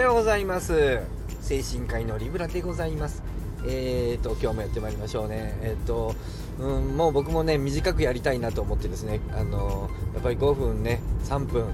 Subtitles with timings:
[0.00, 1.00] ようございます。
[1.42, 3.22] 精神科医のリブラでございます。
[3.66, 5.58] えーと今日もやってまいりましょうね。
[5.62, 6.14] えっ、ー、と
[6.58, 9.20] うんもう僕もね短くやりたいなと思ってですね。
[9.36, 11.66] あのやっぱり5分ね3分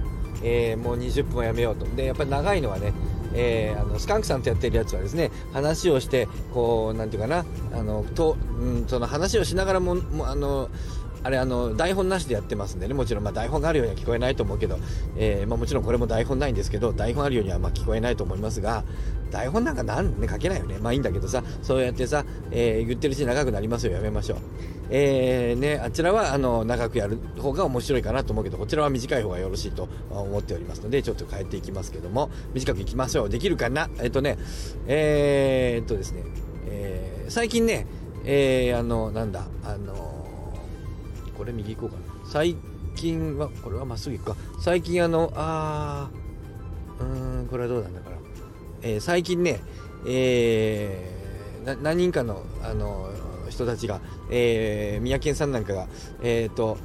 [0.43, 1.87] えー、もう20分はやめようと。
[1.87, 2.93] でやっぱり長いのはね
[3.33, 10.69] えー、あのスカンクさんとやってるやつはですね話をしてこうなんていうかなあのと、うん、その話をしながらももあの
[11.27, 12.95] あれあの台本なしでやってますんでね。
[12.95, 14.79] もちろんま台本があるようには聞こえないと思うけど、
[15.17, 18.85] えー、まあ、もちろんこれも台本ないんですけど台本あるようにはま聞こえないと思いますが
[19.31, 20.79] 台本なんかなんね書けないよね。
[20.79, 23.93] まあいいんだけどさそうやってさ、えー、言ってるし長くなりますよ。
[23.93, 24.39] やめましょう。
[24.89, 33.29] えー、ねあちらはあの長くやる方が面白いかなと思うけどこちらは短い方がよろしいと思っておりますのでちょっと変えていきますけども短くいきましょう。
[33.29, 33.91] できるかな？
[33.99, 34.39] えっ、とね
[34.87, 36.23] えー、っとですね、
[36.69, 37.87] えー最近ね
[38.25, 40.26] えーあのなんだあの
[41.37, 42.31] これ右行こうかな。
[42.31, 42.57] 最
[42.95, 44.37] 近は、これはまっすぐ行くか。
[44.61, 48.17] 最近あの、あー、うーん、これはどうなんだから。
[48.83, 49.61] えー、最近ね、
[50.07, 53.11] えー、何人かの、あの、
[53.51, 55.87] 人たちが、えー、三宅さんなんかが、
[56.23, 56.79] えっ、ー、と、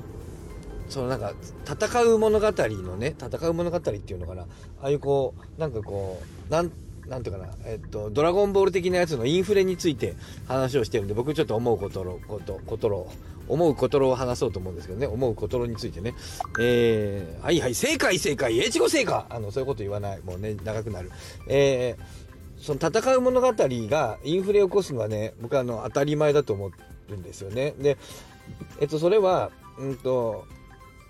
[0.89, 1.33] そのなんか、
[1.65, 4.43] 戦う物語のね、戦う物語っていうのかな。
[4.43, 4.45] あ
[4.83, 6.71] あいうこう、なんかこう、なん、
[7.07, 10.15] なんていうかな、えっと、ドラゴンボール的なやつのインフレについて
[10.47, 13.07] 話をしてるんで、僕ちょっと思うことろ、こと、ことろ、
[13.47, 16.13] 思うことを話そうと思うんですけどね、思うことについてね。
[16.59, 20.21] えー、はいはい、正解正解、英知語正解あの、そういうこと言わない。
[20.21, 21.11] もうね、長くなる。
[21.47, 26.71] えー、その戦う物語がインフレを起こすのはね、僕はあの、当たり前だと思
[27.09, 27.73] うんですよね。
[27.79, 27.97] で、
[28.79, 30.45] えっと、それは、うんと、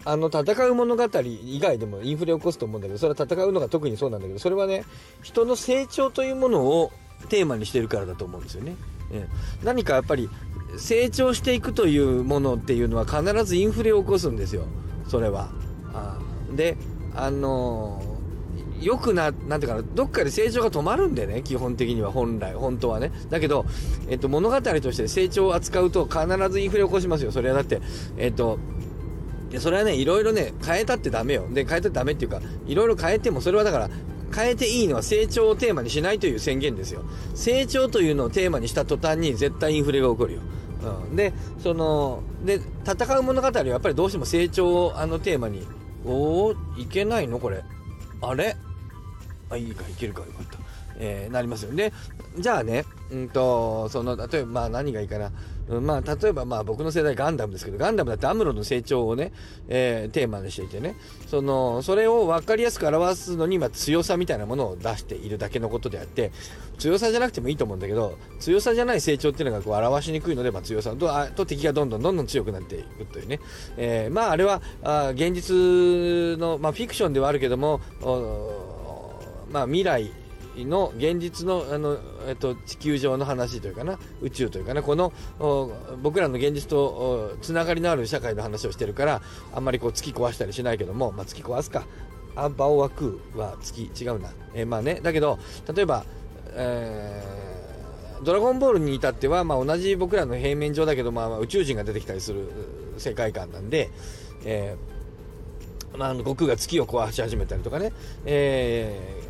[0.03, 4.83] あの戦う物語以外でもインフレを起こすと思うんだけどそれは戦うのが特にそうなんだけどそれはね
[5.21, 6.91] 人の成長というものを
[7.29, 8.75] テーマにしてるからだと思うんですよね。
[9.11, 9.27] え
[9.63, 10.29] 何かやっぱり
[10.77, 14.65] 成長していくというものっていうのは必ずインフレを起こすんですよ
[15.07, 15.49] それは。
[15.93, 16.17] あ
[16.55, 16.77] で
[17.13, 23.11] あのー、よくな、なんていうかな、どっかで成長が止まるんでね、基本的には本来、本当はね。
[23.29, 23.65] だけど、
[24.09, 27.31] えっと、物語として成長を扱うと必ずインフレを起こしますよ。
[27.33, 27.81] それはだって、
[28.17, 28.59] えっと、
[29.49, 31.47] で、それはね、いろいろね、変えたってダメよ。
[31.51, 33.89] で、変えたってダメっていうか、いろいろ変えても、それはだから、
[34.33, 37.03] 変えていいのは成長をテーマにしないという宣言ですよ。
[37.35, 40.41] 成長というのをテーマにした途端に絶対インフレが起こるよ。
[40.83, 45.67] うん、で、その、で、戦う物語はやっぱりどうしても成長をあのテーマに、
[46.05, 47.39] おおいけないの？
[47.39, 47.63] これ。
[48.21, 48.55] あれ？
[49.49, 50.57] あ、いいか、いけるか、よかった。
[50.97, 51.75] えー、なりますよ。
[51.75, 51.93] で、
[52.37, 55.31] じゃあね、うんと、その、例えば、まあ何がいいかな。
[55.79, 59.31] まあ、例えば、まあ僕の世代ガンダムですけど、ガンダムだってアムロの成長をね、
[59.69, 60.95] えー、テーマにしていてね、
[61.27, 66.31] その、それを分かりやすく表すのに、まあ強さみたいなものを出しているだけのことであって、
[66.77, 73.39] 強さじゃなくてもいいと思うんだけど、強さじゃない成長っていうのがこう表しにくいので、まあ強さと、あと敵がどんどんどんどん強くなっていくというね。
[73.77, 77.79] えー、まああれは、あ現実の、まあフィクションではあるけども、
[79.51, 80.11] まあ未来
[80.57, 81.97] の現実のあの、
[82.27, 85.13] えっと、地球上の話というかな宇宙というかなこの
[86.01, 89.21] 僕らの現実とつながりのある社会の話をしてるから
[89.53, 91.85] あんまりこう突き壊したりしないけども、まあ、突き壊すか。
[92.33, 93.91] アンパオワクーは月。
[93.99, 95.01] 違うな、えー、まあね。
[95.01, 95.37] だけど
[95.73, 96.05] 例えば、
[96.53, 102.49] えー、ドラゴンボールに至っては、まあ、同じ僕らの平面上だけど、まあ、宇宙人が出てきたりする
[102.97, 103.89] 世界観なんで、
[104.45, 107.91] えーまあ、悟空が月を壊し始めたりとかね、
[108.25, 109.20] え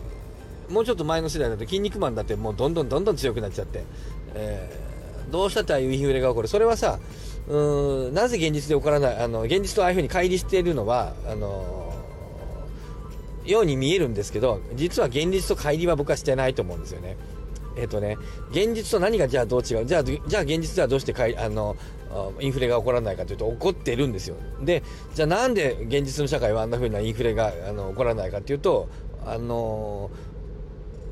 [0.72, 3.84] もうちょっと前の世代だと、筋肉マンだってもうどんどんどんどん強くなっちゃって、
[4.34, 6.48] えー、どうしたってああいうインフレが起こる。
[6.48, 7.00] それはさ、
[7.48, 17.18] うん、なぜ現実で起こらない、あの、現実とああいうふうに乖離しているのは、あのー、ように見えるんですけど、実は現実と乖離は僕はしてないと思うんですよね。
[17.76, 18.18] えっ、ー、とね、
[18.52, 19.86] 現実と何がじゃあどう違う？
[19.86, 21.76] じゃあ、じゃあ現実ではどうしてかいあの
[22.40, 24.36] インフレが起こらないかというと起こってるんですよ。
[24.62, 24.84] で、
[25.16, 28.90] じゃあなんで現実の社会はあんな風なインフレがあの起こらないかというと、
[29.26, 30.31] あのー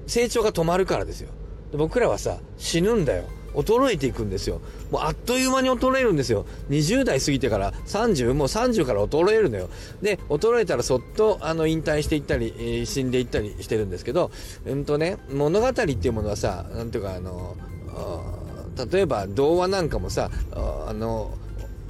[0.10, 1.30] 成長が止まるからですよ。
[1.72, 3.26] 僕らはさ、死ぬんだよ。
[3.54, 4.62] 衰えていくんですよ。
[4.92, 6.46] もうあっという間に衰えるんですよ。
[6.70, 9.70] 20代過ぎてから30、もう30から衰えるのよ。
[10.02, 14.32] で、衰えたらそっとあの引退していったり、えー、死んでいったりしてるんですけど、
[14.66, 17.56] うんとね、物語っていうものはさ、なんていうかあの、
[18.92, 21.34] 例えば童話なんかもさ、あの、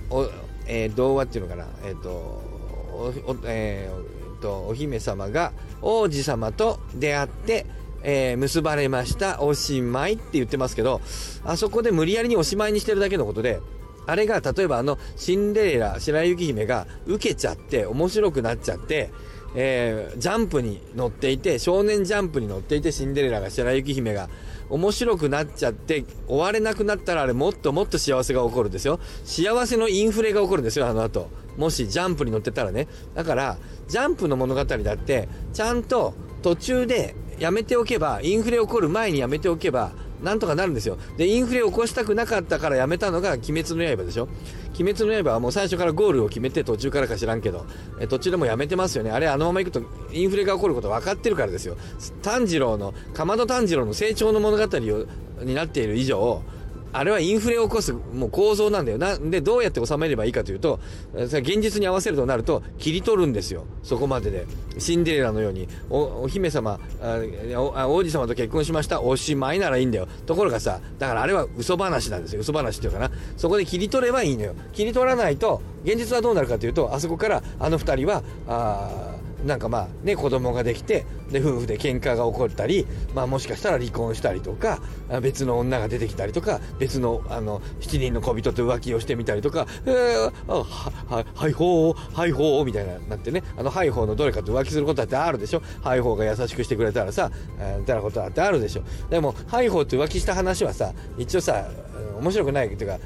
[0.10, 0.30] お
[0.66, 3.14] えー、童話っていうのかな、えっ、ー、と、お
[3.46, 5.52] えー、とお姫様が
[5.82, 7.66] 王子様と出会って
[8.04, 11.02] えー、結ばれました、おしまいって言ってますけど、
[11.44, 13.62] あそこで無理やりにおしまいにしてるだけのことで、
[14.06, 19.12] あれが例えばあのシンデレラ白雪姫が受けちゃって面白くなっちゃって、
[19.56, 24.30] えー、ジャンプに乗っていて少年ジャンプに乗っていてシンデレラが白雪姫が
[24.70, 29.00] 面白くなっちゃって終われなくなったらあれもっともっと幸せが起こるんですよ。
[29.26, 31.30] 幸せのインフレが起こるんですよあの後。
[31.58, 32.88] もしジャンプに乗ってたらね。
[33.16, 33.58] だから
[33.88, 39.92] ジャンプの物語だってちゃんと途中でやめておけばインフレ起こる前にやめておけば
[40.22, 40.98] なんとかなるんですよ。
[41.18, 44.28] でインフレを起こしたくなかったからやめたのが「鬼滅の刃」でしょ。
[44.80, 47.66] 鬼滅の刃はもう最初からゴールを決めて途中からか知らんけど
[48.00, 49.12] え途中でもやめてますよね。
[49.12, 49.82] あれあのまま行くと
[50.12, 51.78] インフレが起こること分かってるからですよ。
[52.22, 55.06] 炭治郎のかまど炭治郎の成長の物語を
[55.44, 56.42] になっている以上
[56.92, 58.98] あれはインフレを起こすもう構造なんだよ。
[58.98, 60.80] なんで、どうやって収めればいいかというと、
[61.14, 63.66] 現実に合わせるとなると、切り取るんですよ。
[63.84, 64.46] そこまでで。
[64.78, 69.02] シンデレラのように、おお姫様あ王子様と結婚しました。
[69.02, 70.08] おしまいならいいんだよ。
[70.26, 72.42] ところがさ、だからあれは嘘話なんですよ。
[72.42, 73.12] 嘘話っていうかな。
[73.38, 74.56] そこで切り取ればいいのよ。
[74.74, 79.09] 切り取らないと、現実はどうなるかというと、あそこからあの二人は、あ
[79.46, 84.80] なんかまあね子供ができてで夫婦で喧嘩が起こったり、まあ、もしかしたら離婚したりとか
[85.22, 93.44] 別の女が出てきたりとか別のあの7人の小人と浮気をしてみたりとか「えー、あははいほうはいほう」みたいななってね。
[93.58, 95.62] あのハイホーのどれかと浮気することだってあるでしょ。
[95.82, 97.32] ハイホーが優しくしてくれたらさ
[97.80, 98.84] みたいなことだってあるでしょ。
[99.10, 101.66] でもハイホーと浮気した話はさ一応さ
[102.20, 102.98] 面白くないっていうか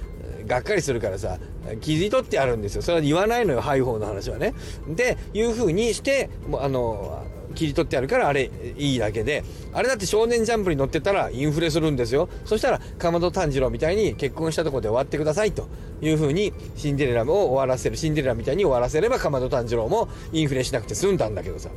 [0.48, 1.38] がっかりするからさ
[1.81, 2.81] 切り取ってあるんですよ。
[2.81, 4.54] それは言わないのよハイホーの話はね。
[4.88, 6.30] でいうふうにして
[6.60, 7.24] あの
[7.56, 9.44] 切り取ってあるからあれいいだけで。
[9.74, 12.30] あれだって少年ジャンプに乗ってたらインフレするんですよ。
[12.45, 15.68] そしたらかまど炭治郎みたいに結婚したとこで終わってくださいと。
[16.01, 21.69] いうふうにシンデレラを終わらせるシンデレラみたいに終わらせればかまど炭治郎もインフレしなくて済んだんだけどさ。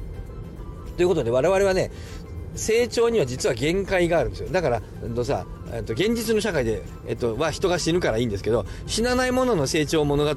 [0.96, 1.92] ということで我々はね
[2.56, 4.48] 成長には実は限界があるんですよ。
[4.50, 4.82] だから、
[5.24, 10.30] さ、えっと、現実の社会で、えっと、は人が死ぬからいいんですけど死なないものの成長物語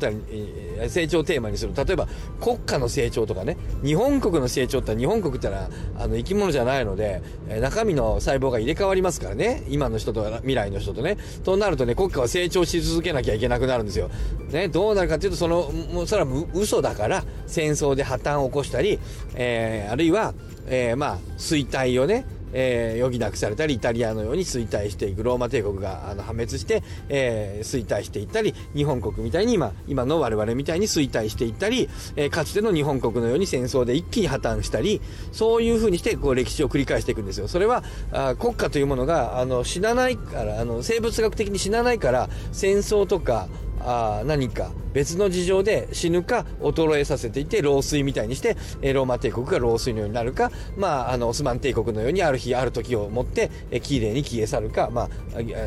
[0.88, 1.74] 成長テーマにする。
[1.76, 2.08] 例えば
[2.42, 7.22] 国家の成長とかね日本国の成長って日本国ってのはあの生き物じゃないので
[7.62, 9.64] 中身の細胞が入れ替わりますからね。
[9.70, 11.18] 今の人と未来の人とね。
[11.44, 14.10] となるとね国家は成長し続けなきゃいけなくなるんですよ、
[14.52, 19.00] ね、どうなるかというとそのもうそれは嘘だから戦争で破綻を起こしたり、
[19.36, 20.34] えー、あるいは
[20.70, 35.02] えー、まあ衰退をねえー、余儀なくされたりイタリアのように衰退していくローマ帝国があの破滅して、えー、衰退していったり日本国みたいに今今の我々みたいに衰退していったり、えー、かつての日本国のように戦争で一気に破綻したり
[35.32, 37.48] そういうふうにしてこう歴史を繰り返していくんですよ。
[37.48, 43.48] それはあ国家というものがあの死なないからあの生物学的に死なないから戦争とか
[43.82, 55.10] あ何か別の事情で死ぬか衰えさせていて老衰みたいにして、えローマ帝国が老衰のようになるか、まあ、あのオスマン帝国のようにある日ある時をもって、え綺麗に消え去るか、まあ、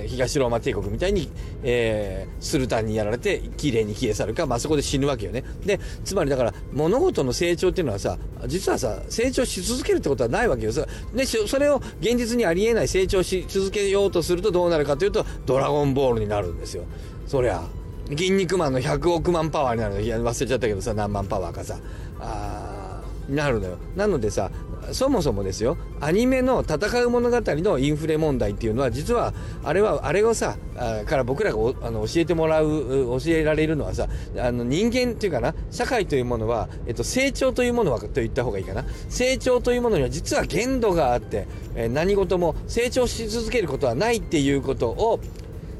[0.07, 1.31] 東ローマ帝国みたいに、
[1.63, 5.45] えー、スルタンにやられて綺麗に消え去るか、まあ、そこで死ぬわけよね。
[5.65, 10.73] でつまりだから物事の成長っていうのはさ実はさ成長し続けるってことはないわけよ。
[11.15, 16.85] でそれを現実にありえない成長し続けようとするとどうなるかというとドラゴンボールになるんですよ。
[17.27, 17.63] そりゃ
[18.11, 20.01] 筋肉マンの100億万パワーになるの。
[20.01, 21.79] いや忘れちゃったけどさ何万パワーかさ。
[22.21, 23.79] あなるのよ。
[23.97, 24.51] なのでさ
[24.91, 25.77] そもそもですよ。
[26.01, 29.33] アニメの戦う物語のインフレ問題っていうのは実は
[29.63, 38.85] あれはあれをさあから僕らがあの教えてもらう教えられるのはさあの人間っていうかな社会というものは、えっと、成長というものはと言った方がいいかな。
[39.09, 41.47] 成長というものには実は限度があって、
[41.77, 45.21] え何事も成長し続けることはないっていうことを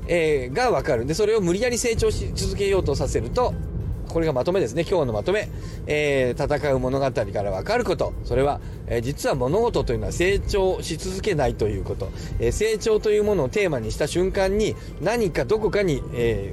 [0.09, 1.07] えー、がわかる。
[1.07, 3.55] でそれを無理やり成長し続けようとさせると
[4.13, 4.85] これがまとめですね。
[4.89, 5.49] 今日のまとめ、
[5.87, 8.13] えー、戦う物語からわかること。
[8.25, 16.53] それは、えー、実は物事というのは成長し続けないということ、えー、成長というものをテーマにした瞬間に何かどこかに、え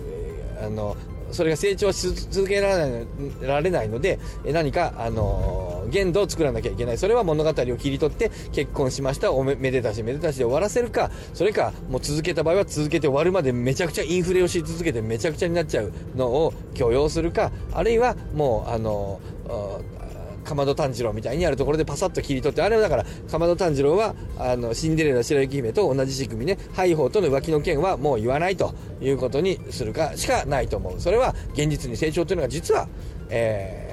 [0.62, 0.96] ー、あの
[1.32, 3.08] それが成長し続けられない
[3.42, 6.98] られないので何か、あのー、限度を作らなきゃいけない。
[6.98, 9.32] それは物語を切り取って結婚しました。
[9.32, 11.12] おめめでたしめでたしで終わらせるか。
[11.34, 17.52] それかもう続けた場合は続けて終わるまでめちゃくちゃインフレをし続けてめちゃくちゃになっちゃうのを許容するか。
[17.74, 20.09] あるいはもうあのー
[20.50, 31.00] かまど炭治郎みたいにあるところでパサッと切り取ってあれはだからかまど炭治郎はあのシンデレラ白雪姫と同じ仕組みねハイホーとの浮気の件はもう言わないということにするかしかないと思う。
[31.00, 32.88] それは現実に成長というのが実は、
[33.30, 33.89] えー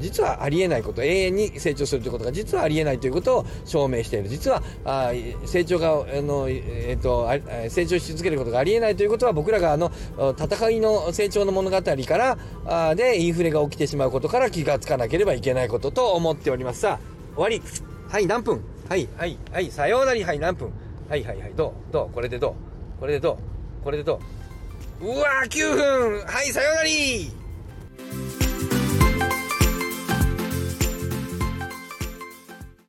[0.00, 4.28] 実はありえないこと永遠に成長するということが実はありえないということを証明している。
[4.28, 5.12] 実はあ
[5.46, 7.28] 成長があの、えーと、
[7.68, 9.92] 成長し続けることがありえないということは僕らがあの
[10.38, 16.80] 戦いの成長の物語からあでインフレが起きてしまうことから気がつかなければいけないことと思っております。
[16.80, 17.62] さあ終わり。
[18.08, 18.60] はい何分？
[18.88, 19.08] はい。
[19.16, 19.38] はい。
[19.52, 20.72] はいさようならはい何分？
[21.08, 21.92] はいはいはいどう？
[21.92, 22.14] どう？
[22.14, 23.00] これでどう？
[23.00, 23.84] これでどう？
[23.84, 24.20] これでど
[25.00, 25.06] う？
[25.06, 26.24] うわー9分！
[26.26, 26.88] はいさようなら